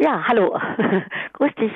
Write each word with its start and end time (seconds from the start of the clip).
Ja, 0.00 0.26
hallo. 0.26 0.58
Grüß 1.34 1.54
dich. 1.56 1.72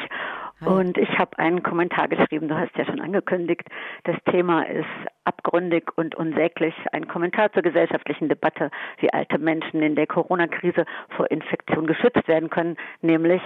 Hi. 0.62 0.66
Und 0.66 0.96
ich 0.96 1.18
habe 1.18 1.38
einen 1.38 1.62
Kommentar 1.62 2.08
geschrieben, 2.08 2.48
du 2.48 2.56
hast 2.58 2.74
ja 2.74 2.86
schon 2.86 3.02
angekündigt, 3.02 3.68
das 4.04 4.16
Thema 4.30 4.62
ist 4.62 4.88
abgründig 5.24 5.90
und 5.96 6.14
unsäglich. 6.14 6.74
Ein 6.92 7.06
Kommentar 7.06 7.52
zur 7.52 7.60
gesellschaftlichen 7.60 8.30
Debatte, 8.30 8.70
wie 9.00 9.12
alte 9.12 9.36
Menschen 9.36 9.82
in 9.82 9.94
der 9.94 10.06
Corona-Krise 10.06 10.86
vor 11.10 11.30
Infektion 11.30 11.86
geschützt 11.86 12.26
werden 12.26 12.48
können, 12.48 12.78
nämlich 13.02 13.42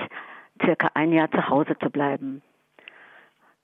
circa 0.65 0.91
ein 0.95 1.11
Jahr 1.11 1.29
zu 1.33 1.49
Hause 1.49 1.77
zu 1.83 1.91
bleiben. 1.91 2.41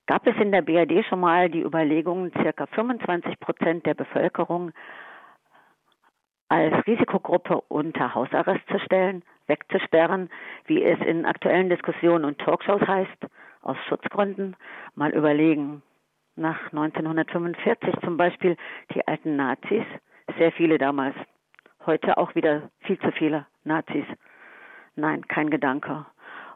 Gab 0.06 0.26
es 0.26 0.34
in 0.40 0.50
der 0.50 0.62
BRD 0.62 1.06
schon 1.08 1.20
mal 1.20 1.48
die 1.48 1.62
Überlegung, 1.62 2.32
circa 2.42 2.66
25 2.66 3.38
Prozent 3.38 3.86
der 3.86 3.94
Bevölkerung 3.94 4.72
als 6.54 6.86
Risikogruppe 6.86 7.60
unter 7.66 8.14
Hausarrest 8.14 8.64
zu 8.68 8.78
stellen, 8.78 9.24
wegzusperren, 9.48 10.30
wie 10.66 10.84
es 10.84 11.00
in 11.00 11.26
aktuellen 11.26 11.68
Diskussionen 11.68 12.24
und 12.24 12.38
Talkshows 12.38 12.86
heißt, 12.86 13.26
aus 13.62 13.76
Schutzgründen, 13.88 14.54
mal 14.94 15.10
überlegen. 15.10 15.82
Nach 16.36 16.66
1945 16.66 17.96
zum 18.04 18.16
Beispiel 18.16 18.56
die 18.94 19.04
alten 19.04 19.34
Nazis, 19.34 19.82
sehr 20.38 20.52
viele 20.52 20.78
damals, 20.78 21.16
heute 21.86 22.18
auch 22.18 22.36
wieder 22.36 22.70
viel 22.82 23.00
zu 23.00 23.10
viele 23.10 23.46
Nazis. 23.64 24.06
Nein, 24.94 25.26
kein 25.26 25.50
Gedanke. 25.50 26.06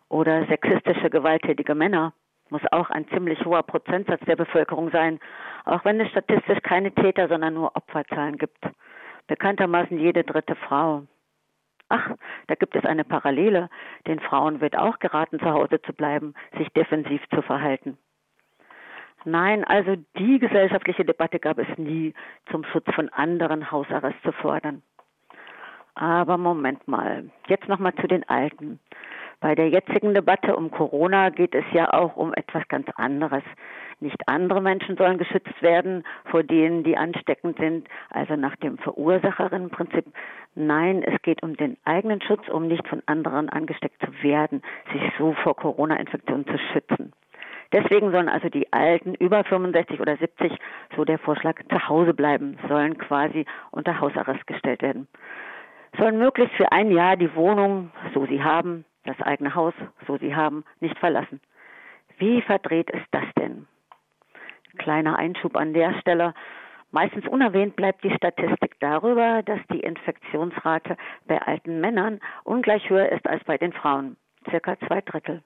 Oder 0.09 0.47
sexistische, 0.47 1.11
gewalttätige 1.11 1.75
Männer 1.75 2.13
muss 2.51 2.63
auch 2.71 2.89
ein 2.91 3.09
ziemlich 3.09 3.45
hoher 3.45 3.65
Prozentsatz 3.65 4.25
der 4.27 4.37
Bevölkerung 4.37 4.93
sein, 4.93 5.19
auch 5.65 5.85
wenn 5.85 6.01
es 6.01 6.09
statistisch 6.11 6.61
keine 6.63 6.93
Täter, 6.93 7.27
sondern 7.27 7.55
nur 7.55 7.75
Opferzahlen 7.75 8.39
gibt 8.39 8.65
bekanntermaßen 9.29 9.99
jede 9.99 10.25
dritte 10.25 10.57
Frau. 10.57 11.05
Ach, 11.89 12.11
da 12.49 12.55
gibt 12.55 12.77
es 12.77 12.85
eine 12.85 13.05
Parallele. 13.05 13.71
Den 14.07 14.21
Frauen 14.21 14.61
wird 14.61 14.77
auch 14.77 14.99
geraten, 14.99 15.39
zu 15.39 15.47
Hause 15.47 15.81
zu 15.81 15.93
bleiben, 15.93 16.35
sich 16.59 16.69
defensiv 16.71 17.23
zu 17.35 17.41
verhalten. 17.41 17.97
Nein, 19.25 19.65
also 19.65 19.97
die 20.19 20.39
gesellschaftliche 20.39 21.05
Debatte 21.05 21.39
gab 21.39 21.59
es 21.59 21.79
nie, 21.79 22.15
zum 22.51 22.65
Schutz 22.65 22.87
von 22.95 23.09
anderen 23.09 23.71
Hausarrest 23.71 24.21
zu 24.23 24.33
fordern. 24.33 24.83
Aber 25.95 26.39
Moment 26.39 26.87
mal, 26.87 27.31
jetzt 27.49 27.69
nochmal 27.69 27.95
zu 27.95 28.07
den 28.07 28.29
Alten. 28.29 28.79
Bei 29.41 29.55
der 29.55 29.69
jetzigen 29.69 30.15
Debatte 30.15 30.57
um 30.57 30.71
Corona 30.71 31.31
geht 31.31 31.55
es 31.55 31.65
ja 31.73 31.93
auch 31.93 32.17
um 32.17 32.33
etwas 32.35 32.67
ganz 32.69 32.89
anderes. 32.97 33.43
Nicht 34.01 34.29
andere 34.29 34.61
Menschen 34.61 34.97
sollen 34.97 35.19
geschützt 35.19 35.61
werden 35.61 36.05
vor 36.27 36.45
denen, 36.45 36.85
die 36.85 36.97
ansteckend 36.97 37.59
sind, 37.59 37.89
also 38.11 38.37
nach 38.37 38.55
dem 38.57 38.79
Verursacherinnenprinzip. 38.79 40.05
Nein, 40.55 41.03
es 41.03 41.21
geht 41.23 41.43
um 41.43 41.57
den 41.57 41.77
eigenen 41.85 42.21
Schutz, 42.21 42.49
um 42.49 42.69
nicht 42.69 42.87
von 42.87 43.03
anderen 43.07 43.49
angesteckt 43.49 44.01
zu 44.01 44.23
werden, 44.23 44.63
sich 44.93 45.03
so 45.19 45.33
vor 45.43 45.57
Corona-Infektionen 45.57 46.47
zu 46.47 46.59
schützen. 46.73 47.13
Deswegen 47.73 48.13
sollen 48.13 48.29
also 48.29 48.49
die 48.49 48.73
Alten 48.73 49.15
über 49.15 49.45
65 49.45 50.01
oder 50.01 50.17
70, 50.17 50.53
so 50.97 51.05
der 51.05 51.19
Vorschlag, 51.19 51.57
zu 51.69 51.89
Hause 51.89 52.15
bleiben, 52.15 52.57
sollen 52.69 52.97
quasi 52.97 53.45
unter 53.73 54.01
Hausarrest 54.01 54.47
gestellt 54.47 54.81
werden. 54.81 55.09
Sollen 55.99 56.19
möglichst 56.19 56.55
für 56.55 56.71
ein 56.73 56.91
Jahr 56.91 57.17
die 57.17 57.35
Wohnung, 57.35 57.91
so 58.15 58.27
sie 58.27 58.43
haben, 58.43 58.85
das 59.05 59.21
eigene 59.21 59.55
Haus, 59.55 59.75
so 60.07 60.17
sie 60.19 60.35
haben, 60.35 60.65
nicht 60.81 60.99
verlassen. 60.99 61.41
Wie 62.19 62.41
verdreht 62.43 62.91
ist 62.91 63.07
das 63.11 63.25
denn? 63.39 63.67
Kleiner 64.79 65.19
Einschub 65.19 65.57
an 65.57 65.75
der 65.75 65.95
Stelle. 66.01 66.35
Meistens 66.91 67.27
unerwähnt 67.29 67.77
bleibt 67.77 68.03
die 68.03 68.15
Statistik 68.15 68.81
darüber, 68.81 69.43
dass 69.43 69.61
die 69.71 69.81
Infektionsrate 69.81 70.97
bei 71.27 71.43
alten 71.43 71.81
Männern 71.81 72.21
ungleich 72.45 72.89
höher 72.89 73.11
ist 73.11 73.27
als 73.27 73.45
bei 73.45 73.59
den 73.59 73.73
Frauen, 73.73 74.17
circa 74.49 74.79
zwei 74.87 75.03
Drittel. 75.03 75.43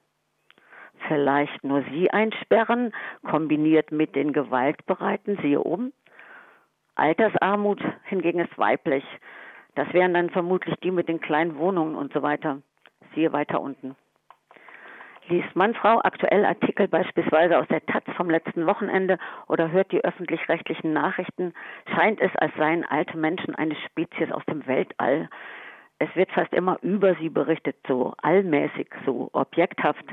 Vielleicht 1.08 1.64
nur 1.64 1.83
sie 1.91 2.11
einsperren, 2.11 2.92
kombiniert 3.28 3.91
mit 3.91 4.14
den 4.14 4.33
Gewaltbereiten, 4.33 5.36
siehe 5.42 5.61
oben. 5.61 5.92
Altersarmut 6.95 7.83
hingegen 8.05 8.39
ist 8.39 8.57
weiblich. 8.57 9.05
Das 9.74 9.92
wären 9.92 10.14
dann 10.14 10.30
vermutlich 10.30 10.77
die 10.77 10.92
mit 10.92 11.08
den 11.08 11.20
kleinen 11.20 11.57
Wohnungen 11.57 11.96
und 11.96 12.12
so 12.12 12.23
weiter 12.23 12.62
siehe 13.14 13.33
weiter 13.33 13.61
unten. 13.61 13.96
Liest 15.28 15.55
man 15.55 15.74
Frau 15.74 16.00
aktuell 16.02 16.44
Artikel 16.44 16.88
beispielsweise 16.88 17.58
aus 17.58 17.68
der 17.68 17.84
Taz 17.86 18.02
vom 18.16 18.28
letzten 18.28 18.66
Wochenende 18.66 19.18
oder 19.46 19.70
hört 19.70 19.92
die 19.92 20.05
öffentlich-rechtlichen 20.05 20.92
Nachrichten, 20.92 21.55
scheint 21.94 22.20
es, 22.20 22.34
als 22.36 22.52
seien 22.56 22.84
alte 22.84 23.16
Menschen 23.16 23.55
eine 23.55 23.77
Spezies 23.86 24.33
aus 24.33 24.44
dem 24.46 24.66
Weltall. 24.66 25.28
Es 26.00 26.08
wird 26.16 26.33
fast 26.33 26.52
immer 26.52 26.78
über 26.83 27.14
sie 27.14 27.28
berichtet, 27.28 27.77
so 27.86 28.14
allmäßig, 28.20 28.88
so 29.06 29.30
objekthaft. 29.33 30.05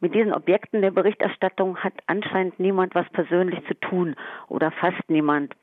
Mit 0.00 0.14
diesen 0.14 0.34
Objekten 0.34 0.82
der 0.82 0.90
Berichterstattung 0.90 1.78
hat 1.78 1.94
anscheinend 2.06 2.58
niemand 2.58 2.96
was 2.96 3.08
persönlich 3.10 3.64
zu 3.68 3.74
tun 3.74 4.16
oder 4.48 4.72
fast 4.72 5.08
niemand. 5.08 5.54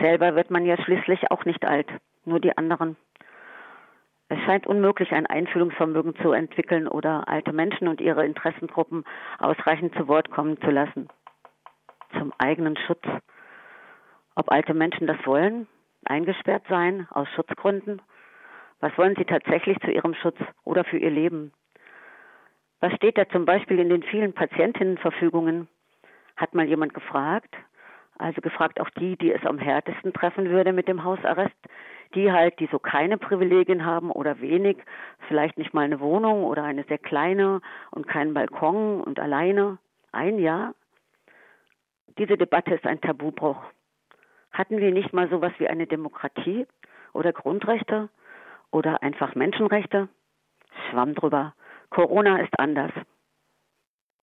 Selber 0.00 0.34
wird 0.34 0.50
man 0.50 0.64
ja 0.64 0.82
schließlich 0.82 1.30
auch 1.30 1.44
nicht 1.44 1.64
alt, 1.66 1.88
nur 2.24 2.40
die 2.40 2.56
anderen. 2.56 2.96
Es 4.30 4.38
scheint 4.40 4.66
unmöglich, 4.66 5.12
ein 5.12 5.26
Einfühlungsvermögen 5.26 6.14
zu 6.16 6.32
entwickeln 6.32 6.86
oder 6.86 7.28
alte 7.28 7.52
Menschen 7.52 7.88
und 7.88 8.00
ihre 8.00 8.26
Interessengruppen 8.26 9.04
ausreichend 9.38 9.94
zu 9.94 10.06
Wort 10.06 10.30
kommen 10.30 10.60
zu 10.60 10.70
lassen. 10.70 11.08
Zum 12.12 12.32
eigenen 12.38 12.76
Schutz. 12.76 13.04
Ob 14.34 14.50
alte 14.52 14.74
Menschen 14.74 15.06
das 15.06 15.16
wollen, 15.24 15.66
eingesperrt 16.04 16.64
sein, 16.68 17.08
aus 17.10 17.28
Schutzgründen? 17.34 18.02
Was 18.80 18.96
wollen 18.98 19.16
sie 19.16 19.24
tatsächlich 19.24 19.78
zu 19.80 19.90
ihrem 19.90 20.14
Schutz 20.14 20.38
oder 20.64 20.84
für 20.84 20.98
ihr 20.98 21.10
Leben? 21.10 21.52
Was 22.80 22.92
steht 22.94 23.18
da 23.18 23.28
zum 23.28 23.44
Beispiel 23.44 23.78
in 23.78 23.88
den 23.88 24.02
vielen 24.02 24.34
Patientinnenverfügungen? 24.34 25.68
Hat 26.36 26.54
mal 26.54 26.66
jemand 26.66 26.94
gefragt? 26.94 27.56
Also 28.18 28.40
gefragt 28.40 28.80
auch 28.80 28.90
die, 28.90 29.16
die 29.16 29.32
es 29.32 29.44
am 29.44 29.58
härtesten 29.58 30.12
treffen 30.12 30.50
würde 30.50 30.72
mit 30.72 30.86
dem 30.86 31.02
Hausarrest, 31.02 31.56
die 32.14 32.32
halt, 32.32 32.58
die 32.60 32.68
so 32.70 32.78
keine 32.78 33.18
Privilegien 33.18 33.84
haben 33.84 34.10
oder 34.10 34.40
wenig, 34.40 34.78
vielleicht 35.26 35.58
nicht 35.58 35.74
mal 35.74 35.84
eine 35.84 36.00
Wohnung 36.00 36.44
oder 36.44 36.64
eine 36.64 36.84
sehr 36.84 36.98
kleine 36.98 37.60
und 37.90 38.06
keinen 38.06 38.34
Balkon 38.34 39.00
und 39.02 39.20
alleine, 39.20 39.78
ein 40.12 40.38
Jahr. 40.38 40.74
Diese 42.18 42.36
Debatte 42.36 42.74
ist 42.74 42.86
ein 42.86 43.00
Tabubruch. 43.00 43.62
Hatten 44.52 44.78
wir 44.78 44.90
nicht 44.90 45.12
mal 45.12 45.28
sowas 45.28 45.52
wie 45.58 45.68
eine 45.68 45.86
Demokratie 45.86 46.66
oder 47.12 47.32
Grundrechte 47.32 48.08
oder 48.70 49.02
einfach 49.02 49.34
Menschenrechte? 49.34 50.08
Schwamm 50.90 51.14
drüber. 51.14 51.54
Corona 51.90 52.38
ist 52.38 52.58
anders. 52.58 52.92